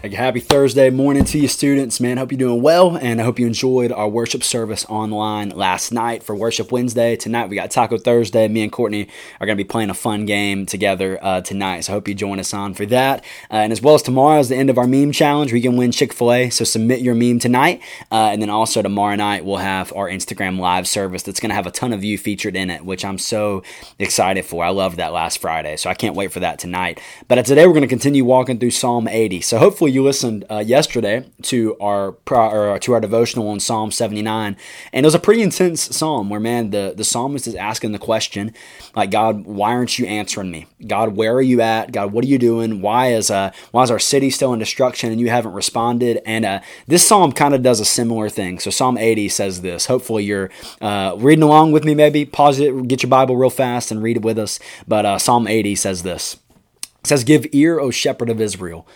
Happy 0.00 0.38
Thursday 0.38 0.90
morning 0.90 1.24
to 1.24 1.40
you, 1.40 1.48
students. 1.48 1.98
Man, 1.98 2.18
hope 2.18 2.30
you're 2.30 2.38
doing 2.38 2.62
well, 2.62 2.96
and 2.96 3.20
I 3.20 3.24
hope 3.24 3.40
you 3.40 3.48
enjoyed 3.48 3.90
our 3.90 4.08
worship 4.08 4.44
service 4.44 4.86
online 4.88 5.50
last 5.50 5.90
night 5.90 6.22
for 6.22 6.36
Worship 6.36 6.70
Wednesday. 6.70 7.16
Tonight 7.16 7.48
we 7.48 7.56
got 7.56 7.72
Taco 7.72 7.98
Thursday. 7.98 8.46
Me 8.46 8.62
and 8.62 8.70
Courtney 8.70 9.08
are 9.40 9.46
going 9.46 9.58
to 9.58 9.62
be 9.62 9.68
playing 9.68 9.90
a 9.90 9.94
fun 9.94 10.24
game 10.24 10.66
together 10.66 11.18
uh, 11.20 11.40
tonight, 11.40 11.80
so 11.80 11.92
I 11.92 11.94
hope 11.94 12.06
you 12.06 12.14
join 12.14 12.38
us 12.38 12.54
on 12.54 12.74
for 12.74 12.86
that. 12.86 13.24
Uh, 13.50 13.56
and 13.56 13.72
as 13.72 13.82
well 13.82 13.96
as 13.96 14.02
tomorrow 14.02 14.38
is 14.38 14.48
the 14.48 14.56
end 14.56 14.70
of 14.70 14.78
our 14.78 14.86
meme 14.86 15.10
challenge. 15.10 15.52
We 15.52 15.60
can 15.60 15.76
win 15.76 15.90
Chick 15.90 16.12
Fil 16.12 16.32
A, 16.32 16.50
so 16.50 16.62
submit 16.64 17.00
your 17.00 17.16
meme 17.16 17.40
tonight, 17.40 17.82
uh, 18.12 18.30
and 18.32 18.40
then 18.40 18.50
also 18.50 18.82
tomorrow 18.82 19.16
night 19.16 19.44
we'll 19.44 19.56
have 19.56 19.92
our 19.96 20.08
Instagram 20.08 20.60
live 20.60 20.86
service 20.86 21.24
that's 21.24 21.40
going 21.40 21.50
to 21.50 21.56
have 21.56 21.66
a 21.66 21.72
ton 21.72 21.92
of 21.92 22.04
you 22.04 22.18
featured 22.18 22.54
in 22.54 22.70
it, 22.70 22.84
which 22.84 23.04
I'm 23.04 23.18
so 23.18 23.64
excited 23.98 24.46
for. 24.46 24.64
I 24.64 24.70
loved 24.70 24.96
that 24.98 25.12
last 25.12 25.40
Friday, 25.40 25.76
so 25.76 25.90
I 25.90 25.94
can't 25.94 26.14
wait 26.14 26.30
for 26.30 26.40
that 26.40 26.60
tonight. 26.60 27.00
But 27.26 27.44
today 27.44 27.66
we're 27.66 27.72
going 27.72 27.82
to 27.82 27.88
continue 27.88 28.24
walking 28.24 28.60
through 28.60 28.70
Psalm 28.70 29.08
80. 29.08 29.40
So 29.40 29.58
hopefully 29.58 29.87
you 29.88 30.02
listened 30.02 30.44
uh, 30.50 30.58
yesterday 30.58 31.24
to 31.42 31.76
our 31.80 32.16
or 32.30 32.78
to 32.78 32.92
our 32.92 33.00
devotional 33.00 33.48
on 33.48 33.60
Psalm 33.60 33.90
79, 33.90 34.56
and 34.92 35.04
it 35.04 35.06
was 35.06 35.14
a 35.14 35.18
pretty 35.18 35.42
intense 35.42 35.82
psalm 35.96 36.30
where 36.30 36.40
man 36.40 36.70
the 36.70 36.94
the 36.96 37.04
psalmist 37.04 37.46
is 37.46 37.54
asking 37.54 37.92
the 37.92 37.98
question 37.98 38.52
like 38.94 39.10
God, 39.10 39.44
why 39.44 39.72
aren't 39.72 39.98
you 39.98 40.06
answering 40.06 40.50
me? 40.50 40.66
God, 40.86 41.16
where 41.16 41.34
are 41.34 41.42
you 41.42 41.60
at? 41.60 41.92
God, 41.92 42.12
what 42.12 42.24
are 42.24 42.28
you 42.28 42.38
doing? 42.38 42.80
Why 42.80 43.12
is 43.12 43.30
uh 43.30 43.52
why 43.70 43.82
is 43.82 43.90
our 43.90 43.98
city 43.98 44.30
still 44.30 44.52
in 44.52 44.58
destruction 44.58 45.10
and 45.10 45.20
you 45.20 45.28
haven't 45.30 45.52
responded? 45.52 46.20
And 46.26 46.44
uh, 46.44 46.60
this 46.86 47.06
psalm 47.06 47.32
kind 47.32 47.54
of 47.54 47.62
does 47.62 47.80
a 47.80 47.84
similar 47.84 48.28
thing. 48.28 48.58
So 48.58 48.70
Psalm 48.70 48.98
80 48.98 49.28
says 49.28 49.60
this. 49.62 49.86
Hopefully 49.86 50.24
you're 50.24 50.50
uh, 50.80 51.14
reading 51.18 51.42
along 51.42 51.72
with 51.72 51.84
me. 51.84 51.94
Maybe 51.94 52.24
pause 52.24 52.58
it, 52.60 52.88
get 52.88 53.02
your 53.02 53.10
Bible 53.10 53.36
real 53.36 53.50
fast 53.50 53.90
and 53.90 54.02
read 54.02 54.18
it 54.18 54.22
with 54.22 54.38
us. 54.38 54.58
But 54.86 55.06
uh, 55.06 55.18
Psalm 55.18 55.46
80 55.46 55.74
says 55.76 56.02
this. 56.02 56.36
It 57.00 57.06
says, 57.06 57.24
Give 57.24 57.46
ear, 57.52 57.80
O 57.80 57.90
shepherd 57.90 58.30
of 58.30 58.40
Israel 58.40 58.86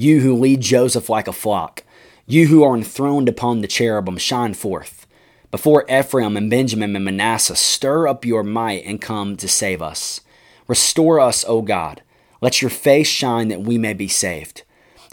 you 0.00 0.20
who 0.20 0.34
lead 0.34 0.60
Joseph 0.60 1.10
like 1.10 1.28
a 1.28 1.32
flock, 1.32 1.84
you 2.26 2.46
who 2.46 2.62
are 2.62 2.74
enthroned 2.74 3.28
upon 3.28 3.60
the 3.60 3.68
cherubim, 3.68 4.16
shine 4.16 4.54
forth. 4.54 5.06
Before 5.50 5.84
Ephraim 5.90 6.36
and 6.36 6.48
Benjamin 6.48 6.96
and 6.96 7.04
Manasseh, 7.04 7.56
stir 7.56 8.08
up 8.08 8.24
your 8.24 8.42
might 8.42 8.84
and 8.86 9.00
come 9.00 9.36
to 9.36 9.48
save 9.48 9.82
us. 9.82 10.20
Restore 10.68 11.20
us, 11.20 11.44
O 11.46 11.60
God. 11.60 12.02
Let 12.40 12.62
your 12.62 12.70
face 12.70 13.08
shine 13.08 13.48
that 13.48 13.62
we 13.62 13.76
may 13.76 13.92
be 13.92 14.08
saved. 14.08 14.62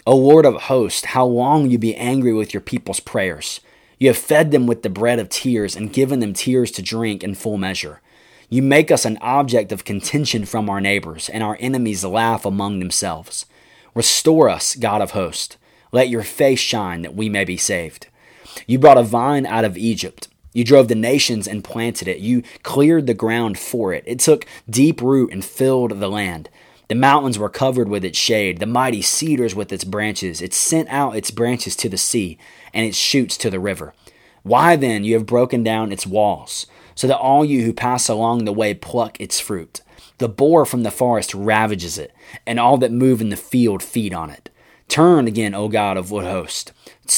O 0.06 0.16
Lord 0.16 0.46
of 0.46 0.62
hosts, 0.62 1.06
how 1.06 1.26
long 1.26 1.64
will 1.64 1.72
you 1.72 1.78
be 1.78 1.96
angry 1.96 2.32
with 2.32 2.54
your 2.54 2.60
people's 2.60 3.00
prayers? 3.00 3.60
You 3.98 4.08
have 4.08 4.16
fed 4.16 4.52
them 4.52 4.66
with 4.66 4.82
the 4.82 4.88
bread 4.88 5.18
of 5.18 5.28
tears 5.28 5.76
and 5.76 5.92
given 5.92 6.20
them 6.20 6.32
tears 6.32 6.70
to 6.72 6.82
drink 6.82 7.22
in 7.22 7.34
full 7.34 7.58
measure. 7.58 8.00
You 8.48 8.62
make 8.62 8.90
us 8.90 9.04
an 9.04 9.18
object 9.20 9.72
of 9.72 9.84
contention 9.84 10.46
from 10.46 10.70
our 10.70 10.80
neighbors, 10.80 11.28
and 11.28 11.42
our 11.42 11.58
enemies 11.60 12.04
laugh 12.04 12.46
among 12.46 12.78
themselves. 12.78 13.44
Restore 13.98 14.48
us, 14.48 14.76
God 14.76 15.02
of 15.02 15.10
hosts. 15.10 15.56
Let 15.90 16.08
your 16.08 16.22
face 16.22 16.60
shine 16.60 17.02
that 17.02 17.16
we 17.16 17.28
may 17.28 17.44
be 17.44 17.56
saved. 17.56 18.06
You 18.64 18.78
brought 18.78 18.96
a 18.96 19.02
vine 19.02 19.44
out 19.44 19.64
of 19.64 19.76
Egypt. 19.76 20.28
You 20.52 20.62
drove 20.62 20.86
the 20.86 20.94
nations 20.94 21.48
and 21.48 21.64
planted 21.64 22.06
it. 22.06 22.20
You 22.20 22.44
cleared 22.62 23.08
the 23.08 23.12
ground 23.12 23.58
for 23.58 23.92
it. 23.92 24.04
It 24.06 24.20
took 24.20 24.46
deep 24.70 25.02
root 25.02 25.32
and 25.32 25.44
filled 25.44 25.98
the 25.98 26.08
land. 26.08 26.48
The 26.86 26.94
mountains 26.94 27.40
were 27.40 27.48
covered 27.48 27.88
with 27.88 28.04
its 28.04 28.16
shade, 28.16 28.60
the 28.60 28.66
mighty 28.66 29.02
cedars 29.02 29.56
with 29.56 29.72
its 29.72 29.82
branches. 29.82 30.40
It 30.40 30.54
sent 30.54 30.88
out 30.90 31.16
its 31.16 31.32
branches 31.32 31.74
to 31.74 31.88
the 31.88 31.98
sea 31.98 32.38
and 32.72 32.86
its 32.86 32.96
shoots 32.96 33.36
to 33.38 33.50
the 33.50 33.58
river. 33.58 33.94
Why 34.44 34.76
then 34.76 35.02
you 35.02 35.14
have 35.14 35.26
broken 35.26 35.64
down 35.64 35.90
its 35.90 36.06
walls, 36.06 36.68
so 36.94 37.08
that 37.08 37.18
all 37.18 37.44
you 37.44 37.64
who 37.64 37.72
pass 37.72 38.08
along 38.08 38.44
the 38.44 38.52
way 38.52 38.74
pluck 38.74 39.20
its 39.20 39.40
fruit? 39.40 39.80
The 40.18 40.28
boar 40.28 40.66
from 40.66 40.82
the 40.82 40.90
forest 40.90 41.34
ravages 41.34 41.96
it, 41.96 42.12
and 42.46 42.58
all 42.58 42.76
that 42.78 42.92
move 42.92 43.20
in 43.20 43.28
the 43.28 43.36
field 43.36 43.82
feed 43.82 44.12
on 44.12 44.30
it. 44.30 44.50
Turn 44.88 45.26
again, 45.26 45.54
O 45.54 45.68
God 45.68 45.96
of 45.96 46.10
wood 46.10 46.24
host. 46.24 46.72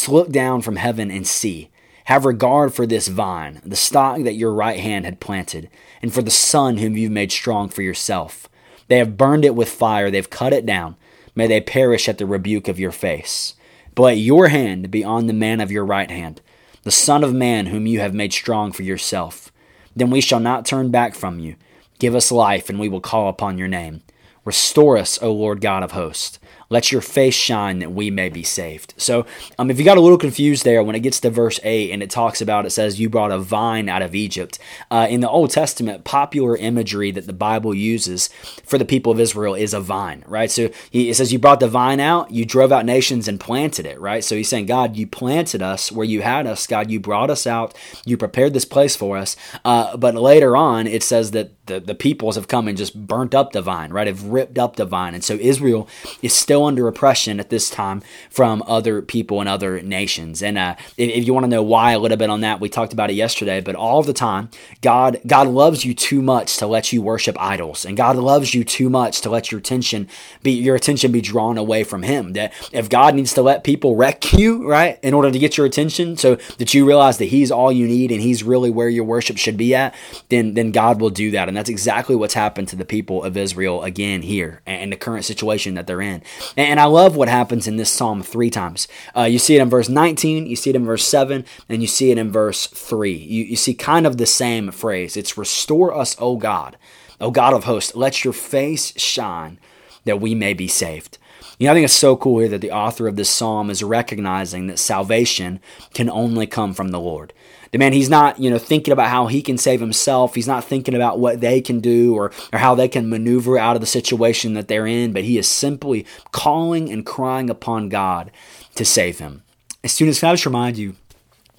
Look 0.09 0.31
down 0.31 0.61
from 0.61 0.77
heaven 0.77 1.11
and 1.11 1.27
see. 1.27 1.71
Have 2.05 2.25
regard 2.25 2.75
for 2.75 2.87
this 2.87 3.09
vine, 3.09 3.61
the 3.65 3.77
stock 3.77 4.23
that 4.23 4.35
your 4.35 4.53
right 4.53 4.81
hand 4.81 5.05
had 5.05 5.21
planted, 5.21 5.71
and 6.03 6.13
for 6.13 6.23
the 6.23 6.31
son 6.31 6.79
whom 6.79 6.97
you've 6.97 7.13
made 7.13 7.31
strong 7.31 7.69
for 7.69 7.83
yourself. 7.83 8.49
They 8.89 8.99
have 8.99 9.17
burned 9.17 9.45
it 9.45 9.55
with 9.55 9.69
fire, 9.69 10.11
they've 10.11 10.29
cut 10.29 10.53
it 10.53 10.67
down. 10.67 10.97
May 11.35 11.47
they 11.47 11.61
perish 11.61 12.09
at 12.09 12.19
the 12.19 12.27
rebuke 12.27 12.67
of 12.67 12.81
your 12.81 12.91
face. 12.91 13.55
But 13.95 14.03
let 14.03 14.19
your 14.19 14.49
hand 14.49 14.91
be 14.91 15.05
on 15.05 15.27
the 15.27 15.33
man 15.33 15.61
of 15.61 15.71
your 15.71 15.85
right 15.85 16.11
hand, 16.11 16.41
the 16.83 16.91
Son 16.91 17.23
of 17.23 17.33
Man 17.33 17.67
whom 17.67 17.87
you 17.87 18.01
have 18.01 18.15
made 18.15 18.33
strong 18.33 18.73
for 18.73 18.83
yourself. 18.83 19.53
Then 19.95 20.11
we 20.11 20.21
shall 20.21 20.41
not 20.41 20.67
turn 20.67 20.91
back 20.91 21.15
from 21.15 21.39
you. 21.39 21.55
Give 22.01 22.15
us 22.15 22.33
life, 22.33 22.71
and 22.71 22.81
we 22.81 22.89
will 22.89 23.03
call 23.03 23.29
upon 23.29 23.59
your 23.59 23.69
name. 23.69 24.01
Restore 24.47 24.97
us, 24.97 25.23
O 25.23 25.31
Lord 25.33 25.61
God 25.61 25.83
of 25.83 25.93
hosts. 25.93 26.40
Let 26.73 26.93
your 26.93 27.01
face 27.01 27.35
shine 27.35 27.81
that 27.81 27.91
we 27.91 28.13
may 28.13 28.29
be 28.29 28.45
saved. 28.45 28.95
So, 28.97 29.27
um, 29.59 29.73
if 29.73 29.79
you 29.81 29.85
got 29.85 29.97
a 29.97 30.01
little 30.01 30.17
confused 30.17 30.65
there, 30.65 30.85
when 30.85 30.95
it 30.95 31.01
gets 31.01 31.19
to 31.19 31.29
verse 31.29 31.59
8 31.65 31.91
and 31.91 32.01
it 32.01 32.11
talks 32.11 32.41
about, 32.41 32.65
it 32.65 32.71
says, 32.71 33.01
You 33.01 33.11
brought 33.11 33.33
a 33.33 33.39
vine 33.39 33.89
out 33.89 34.03
of 34.03 34.15
Egypt. 34.15 34.61
Uh, 34.89 35.09
in 35.11 35.21
the 35.21 35.29
Old 35.29 35.51
Testament, 35.51 36.05
popular 36.05 36.57
imagery 36.57 37.11
that 37.11 37.27
the 37.27 37.33
Bible 37.33 37.75
uses 37.75 38.29
for 38.65 38.79
the 38.79 38.85
people 38.85 39.11
of 39.11 39.19
Israel 39.19 39.57
is 39.57 39.75
a 39.75 39.81
vine, 39.81 40.23
right? 40.29 40.49
So, 40.49 40.71
he, 40.93 41.11
it 41.11 41.15
says, 41.15 41.33
You 41.33 41.41
brought 41.41 41.59
the 41.59 41.67
vine 41.67 41.99
out, 41.99 42.31
you 42.31 42.45
drove 42.45 42.71
out 42.71 42.87
nations 42.87 43.27
and 43.27 43.41
planted 43.41 43.85
it, 43.85 43.99
right? 43.99 44.23
So, 44.23 44.37
he's 44.37 44.49
saying, 44.49 44.67
God, 44.67 44.95
you 44.95 45.09
planted 45.09 45.63
us 45.63 45.91
where 45.91 46.07
you 46.07 46.23
had 46.23 46.47
us. 46.47 46.69
God, 46.69 46.89
you 46.89 47.01
brought 47.01 47.31
us 47.31 47.49
out, 47.49 47.77
you 48.07 48.17
prepared 48.17 48.53
this 48.53 48.65
place 48.65 48.95
for 48.95 49.17
us. 49.17 49.35
Uh, 49.65 49.97
but 49.97 50.15
later 50.15 50.57
on, 50.57 50.87
it 50.87 51.03
says 51.03 51.33
that 51.33 51.51
the, 51.67 51.81
the 51.81 51.95
peoples 51.95 52.37
have 52.37 52.49
come 52.49 52.69
and 52.69 52.77
just 52.77 53.07
burnt 53.07 53.35
up 53.35 53.53
the 53.53 53.63
vine, 53.63 53.93
right? 53.93 54.07
Have 54.07 54.25
ripped 54.25 54.59
up 54.59 54.77
the 54.77 54.85
vine. 54.85 55.15
And 55.15 55.25
so 55.25 55.35
Israel 55.35 55.89
is 56.21 56.35
still 56.35 56.60
under 56.65 56.89
oppression 56.89 57.41
at 57.41 57.51
this 57.51 57.71
time 57.71 58.03
from 58.31 58.63
other 58.67 59.03
people 59.03 59.41
and 59.41 59.49
other 59.49 59.81
nations. 59.83 60.43
And 60.43 60.59
uh, 60.59 60.77
if, 60.97 61.11
if, 61.11 61.27
you 61.27 61.35
want 61.35 61.45
to 61.45 61.51
know 61.51 61.63
why 61.63 61.93
a 61.93 61.99
little 61.99 62.17
bit 62.17 62.31
on 62.31 62.41
that, 62.43 62.61
we 62.61 62.69
talked 62.69 62.93
about 62.93 63.11
it 63.11 63.15
yesterday, 63.15 63.61
but 63.61 63.75
all 63.75 64.03
the 64.03 64.13
time, 64.13 64.51
God, 64.81 65.21
God 65.27 65.49
loves 65.49 65.85
you 65.85 65.95
too 65.95 66.23
much 66.23 66.57
to 66.59 66.67
let 66.67 66.93
you 66.93 67.03
worship 67.03 67.37
idols. 67.41 67.85
And 67.85 67.97
God 67.97 68.17
loves 68.17 68.55
you 68.55 68.65
too 68.65 68.91
much 68.91 69.21
to 69.23 69.31
let 69.31 69.51
your 69.51 69.59
attention 69.59 70.09
be, 70.43 70.53
your 70.53 70.77
attention 70.77 71.13
be 71.13 71.21
drawn 71.21 71.59
away 71.59 71.85
from 71.85 72.03
him. 72.03 72.33
That 72.35 72.53
if 72.73 72.89
God 72.89 73.15
needs 73.15 73.35
to 73.35 73.43
let 73.43 73.65
people 73.65 73.97
wreck 73.97 74.33
you, 74.33 74.67
right, 74.69 74.99
in 75.03 75.15
order 75.15 75.31
to 75.31 75.39
get 75.39 75.57
your 75.57 75.67
attention 75.67 76.17
so 76.17 76.37
that 76.59 76.75
you 76.75 76.87
realize 76.87 77.19
that 77.19 77.27
he's 77.27 77.51
all 77.51 77.73
you 77.73 77.87
need 77.87 78.13
and 78.13 78.21
he's 78.21 78.43
really 78.43 78.71
where 78.71 78.89
your 78.89 79.05
worship 79.05 79.37
should 79.37 79.57
be 79.57 79.75
at, 79.75 79.95
then, 80.29 80.55
then 80.55 80.73
God 80.73 81.01
will 81.01 81.11
do 81.11 81.31
that. 81.33 81.49
And 81.49 81.57
that's 81.57 81.71
exactly 81.71 82.17
what's 82.17 82.35
happened 82.35 82.69
to 82.69 82.77
the 82.77 82.85
people 82.85 83.23
of 83.23 83.37
Israel 83.37 83.83
again 83.83 84.23
here 84.23 84.61
and 84.67 84.93
the 84.93 84.97
current 84.97 85.25
situation 85.25 85.75
that 85.75 85.87
they're 85.87 86.01
in. 86.01 86.23
And 86.57 86.81
I 86.81 86.85
love 86.85 87.17
what 87.17 87.29
happens 87.29 87.69
in 87.69 87.77
this 87.77 87.93
psalm 87.93 88.23
three 88.23 88.51
times. 88.51 88.89
Uh, 89.17 89.23
you 89.23 89.39
see 89.39 89.57
it 89.57 89.63
in 89.63 89.71
verse 89.71 89.89
19, 89.89 90.47
you 90.47 90.57
see 90.57 90.71
it 90.71 90.77
in 90.77 90.85
verse 90.85 91.07
7, 91.07 91.45
and 91.69 91.83
you 91.83 91.89
see 91.89 92.11
it 92.11 92.19
in 92.19 92.31
verse 92.31 92.67
3. 92.67 93.13
You, 93.13 93.45
you 93.45 93.57
see 93.57 93.75
kind 93.75 94.07
of 94.07 94.17
the 94.17 94.27
same 94.27 94.71
phrase. 94.71 95.17
It's 95.17 95.39
restore 95.39 95.95
us, 95.95 96.17
O 96.19 96.37
God, 96.37 96.77
O 97.21 97.31
God 97.31 97.55
of 97.55 97.65
hosts, 97.65 97.95
let 97.95 98.25
your 98.25 98.33
face 98.33 98.99
shine 98.99 99.59
that 100.05 100.21
we 100.21 100.35
may 100.35 100.55
be 100.55 100.69
saved. 100.69 101.19
You 101.61 101.67
know, 101.67 101.73
I 101.73 101.75
think 101.75 101.85
it's 101.85 101.93
so 101.93 102.17
cool 102.17 102.39
here 102.39 102.49
that 102.49 102.63
the 102.63 102.73
author 102.73 103.07
of 103.07 103.17
this 103.17 103.29
psalm 103.29 103.69
is 103.69 103.83
recognizing 103.83 104.67
that 104.69 104.79
salvation 104.79 105.61
can 105.93 106.09
only 106.09 106.47
come 106.47 106.73
from 106.73 106.89
the 106.89 106.99
Lord. 106.99 107.35
The 107.71 107.77
man, 107.77 107.93
he's 107.93 108.09
not, 108.09 108.41
you 108.41 108.49
know, 108.49 108.57
thinking 108.57 108.93
about 108.93 109.11
how 109.11 109.27
he 109.27 109.43
can 109.43 109.59
save 109.59 109.79
himself. 109.79 110.35
He's 110.35 110.49
not 110.49 110.65
thinking 110.65 110.95
about 110.95 111.19
what 111.19 111.43
they 111.43 111.61
can 111.61 111.81
do 111.81 112.15
or, 112.15 112.33
or 112.51 112.59
how 112.59 112.75
they 112.75 112.89
can 112.89 113.11
maneuver 113.11 113.59
out 113.59 113.77
of 113.77 113.83
the 113.83 113.87
situation 113.87 114.55
that 114.55 114.69
they're 114.69 114.87
in, 114.87 115.13
but 115.13 115.25
he 115.25 115.37
is 115.37 115.47
simply 115.47 116.07
calling 116.33 116.91
and 116.91 117.05
crying 117.05 117.51
upon 117.51 117.91
God 117.91 118.31
to 118.77 118.85
save 118.87 119.19
him. 119.19 119.43
As 119.85 119.93
soon 119.93 120.09
as 120.09 120.19
can 120.19 120.31
I 120.31 120.33
just 120.33 120.47
remind 120.47 120.79
you, 120.79 120.97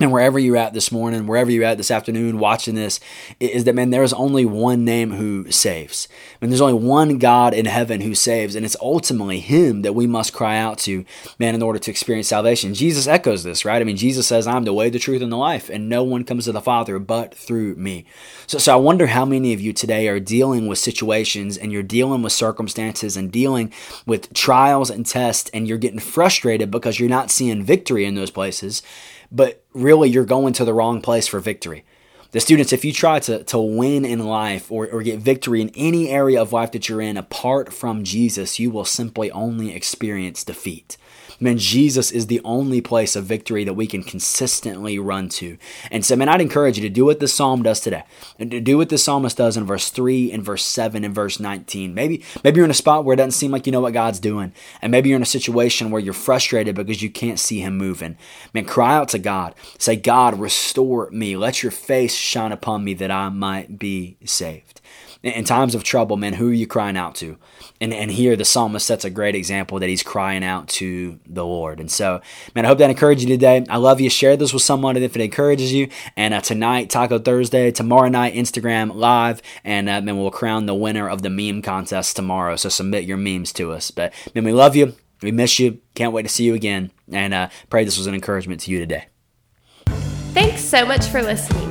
and 0.01 0.11
wherever 0.11 0.39
you're 0.39 0.57
at 0.57 0.73
this 0.73 0.91
morning, 0.91 1.27
wherever 1.27 1.51
you're 1.51 1.63
at 1.63 1.77
this 1.77 1.91
afternoon 1.91 2.39
watching 2.39 2.75
this, 2.75 2.99
is 3.39 3.65
that, 3.65 3.75
man, 3.75 3.91
there 3.91 4.03
is 4.03 4.13
only 4.13 4.45
one 4.45 4.83
name 4.83 5.11
who 5.11 5.49
saves. 5.51 6.07
I 6.09 6.45
mean, 6.45 6.49
there's 6.49 6.61
only 6.61 6.85
one 6.85 7.17
God 7.17 7.53
in 7.53 7.65
heaven 7.65 8.01
who 8.01 8.15
saves, 8.15 8.55
and 8.55 8.65
it's 8.65 8.75
ultimately 8.81 9.39
Him 9.39 9.83
that 9.83 9.93
we 9.93 10.07
must 10.07 10.33
cry 10.33 10.57
out 10.57 10.79
to, 10.79 11.05
man, 11.39 11.55
in 11.55 11.61
order 11.61 11.79
to 11.79 11.91
experience 11.91 12.27
salvation. 12.27 12.73
Jesus 12.73 13.07
echoes 13.07 13.43
this, 13.43 13.63
right? 13.63 13.81
I 13.81 13.85
mean, 13.85 13.97
Jesus 13.97 14.27
says, 14.27 14.47
I'm 14.47 14.63
the 14.63 14.73
way, 14.73 14.89
the 14.89 14.99
truth, 14.99 15.21
and 15.21 15.31
the 15.31 15.37
life, 15.37 15.69
and 15.69 15.87
no 15.87 16.03
one 16.03 16.23
comes 16.23 16.45
to 16.45 16.51
the 16.51 16.61
Father 16.61 16.97
but 16.99 17.35
through 17.35 17.75
me. 17.75 18.05
So, 18.47 18.57
so 18.57 18.73
I 18.73 18.77
wonder 18.77 19.07
how 19.07 19.25
many 19.25 19.53
of 19.53 19.61
you 19.61 19.73
today 19.73 20.07
are 20.07 20.19
dealing 20.19 20.67
with 20.67 20.79
situations 20.79 21.57
and 21.57 21.71
you're 21.71 21.83
dealing 21.83 22.21
with 22.21 22.33
circumstances 22.33 23.15
and 23.15 23.31
dealing 23.31 23.71
with 24.05 24.33
trials 24.33 24.89
and 24.89 25.05
tests, 25.05 25.49
and 25.53 25.67
you're 25.67 25.77
getting 25.77 25.99
frustrated 25.99 26.71
because 26.71 26.99
you're 26.99 27.09
not 27.09 27.31
seeing 27.31 27.63
victory 27.63 28.05
in 28.05 28.15
those 28.15 28.31
places 28.31 28.81
but 29.31 29.63
really 29.73 30.09
you're 30.09 30.25
going 30.25 30.53
to 30.53 30.65
the 30.65 30.73
wrong 30.73 31.01
place 31.01 31.27
for 31.27 31.39
victory. 31.39 31.83
The 32.31 32.39
students, 32.39 32.71
if 32.71 32.85
you 32.85 32.93
try 32.93 33.19
to, 33.19 33.43
to 33.43 33.59
win 33.59 34.05
in 34.05 34.25
life 34.25 34.71
or, 34.71 34.87
or 34.87 35.03
get 35.03 35.19
victory 35.19 35.61
in 35.61 35.69
any 35.75 36.09
area 36.09 36.41
of 36.41 36.53
life 36.53 36.71
that 36.71 36.87
you're 36.87 37.01
in 37.01 37.17
apart 37.17 37.73
from 37.73 38.05
Jesus, 38.05 38.57
you 38.57 38.71
will 38.71 38.85
simply 38.85 39.29
only 39.31 39.75
experience 39.75 40.45
defeat. 40.45 40.95
Man, 41.41 41.57
Jesus 41.57 42.11
is 42.11 42.27
the 42.27 42.39
only 42.45 42.81
place 42.81 43.15
of 43.15 43.25
victory 43.25 43.63
that 43.63 43.73
we 43.73 43.87
can 43.87 44.03
consistently 44.03 44.99
run 44.99 45.27
to. 45.29 45.57
And 45.89 46.05
so, 46.05 46.15
man, 46.15 46.29
I'd 46.29 46.39
encourage 46.39 46.77
you 46.77 46.83
to 46.83 46.89
do 46.89 47.03
what 47.03 47.19
the 47.19 47.27
psalm 47.27 47.63
does 47.63 47.79
today. 47.79 48.03
And 48.37 48.51
to 48.51 48.61
do 48.61 48.77
what 48.77 48.89
the 48.89 48.99
psalmist 48.99 49.37
does 49.37 49.57
in 49.57 49.65
verse 49.65 49.89
3 49.89 50.31
and 50.31 50.43
verse 50.43 50.63
7 50.63 51.03
and 51.03 51.15
verse 51.15 51.39
19. 51.39 51.95
Maybe, 51.95 52.23
maybe 52.43 52.57
you're 52.57 52.65
in 52.65 52.71
a 52.71 52.75
spot 52.75 53.05
where 53.05 53.15
it 53.15 53.17
doesn't 53.17 53.31
seem 53.31 53.49
like 53.49 53.65
you 53.65 53.71
know 53.71 53.81
what 53.81 53.93
God's 53.93 54.19
doing. 54.19 54.53
And 54.83 54.91
maybe 54.91 55.09
you're 55.09 55.15
in 55.15 55.23
a 55.23 55.25
situation 55.25 55.89
where 55.89 56.01
you're 56.01 56.13
frustrated 56.13 56.75
because 56.75 57.01
you 57.01 57.09
can't 57.09 57.39
see 57.39 57.59
him 57.59 57.75
moving. 57.75 58.17
Man, 58.53 58.65
cry 58.65 58.93
out 58.93 59.09
to 59.09 59.17
God. 59.17 59.55
Say, 59.79 59.95
God, 59.95 60.39
restore 60.39 61.09
me. 61.09 61.35
Let 61.35 61.63
your 61.63 61.71
face 61.71 62.13
shine 62.13 62.51
upon 62.51 62.83
me 62.83 62.93
that 62.93 63.09
I 63.09 63.29
might 63.29 63.79
be 63.79 64.15
saved 64.25 64.80
in 65.23 65.43
times 65.43 65.75
of 65.75 65.83
trouble, 65.83 66.17
man, 66.17 66.33
who 66.33 66.49
are 66.49 66.53
you 66.53 66.65
crying 66.65 66.97
out 66.97 67.15
to? 67.15 67.37
And 67.79 67.93
and 67.93 68.11
here 68.11 68.35
the 68.35 68.45
psalmist 68.45 68.85
sets 68.85 69.05
a 69.05 69.09
great 69.09 69.35
example 69.35 69.79
that 69.79 69.89
he's 69.89 70.03
crying 70.03 70.43
out 70.43 70.67
to 70.69 71.19
the 71.27 71.45
Lord. 71.45 71.79
And 71.79 71.91
so, 71.91 72.21
man, 72.55 72.65
I 72.65 72.67
hope 72.67 72.79
that 72.79 72.89
encouraged 72.89 73.21
you 73.21 73.27
today. 73.27 73.63
I 73.69 73.77
love 73.77 74.01
you. 74.01 74.09
Share 74.09 74.35
this 74.35 74.53
with 74.53 74.63
someone 74.63 74.97
if 74.97 75.15
it 75.15 75.21
encourages 75.21 75.71
you. 75.71 75.89
And 76.17 76.33
uh, 76.33 76.41
tonight, 76.41 76.89
Taco 76.89 77.19
Thursday, 77.19 77.71
tomorrow 77.71 78.09
night, 78.09 78.33
Instagram 78.33 78.95
live, 78.95 79.41
and 79.63 79.89
uh, 79.89 80.01
man, 80.01 80.17
we'll 80.17 80.31
crown 80.31 80.65
the 80.65 80.75
winner 80.75 81.07
of 81.07 81.21
the 81.21 81.29
meme 81.29 81.61
contest 81.61 82.15
tomorrow. 82.15 82.55
So 82.55 82.69
submit 82.69 83.03
your 83.03 83.17
memes 83.17 83.53
to 83.53 83.71
us. 83.71 83.91
But 83.91 84.13
man, 84.33 84.43
we 84.43 84.53
love 84.53 84.75
you. 84.75 84.95
We 85.21 85.31
miss 85.31 85.59
you. 85.59 85.79
Can't 85.93 86.13
wait 86.13 86.23
to 86.23 86.29
see 86.29 86.45
you 86.45 86.55
again. 86.55 86.91
And 87.11 87.33
uh, 87.33 87.49
pray 87.69 87.85
this 87.85 87.97
was 87.97 88.07
an 88.07 88.15
encouragement 88.15 88.61
to 88.61 88.71
you 88.71 88.79
today. 88.79 89.05
Thanks 90.33 90.61
so 90.63 90.85
much 90.85 91.05
for 91.07 91.21
listening. 91.21 91.70